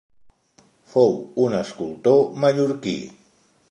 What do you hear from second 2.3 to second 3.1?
mallorquí.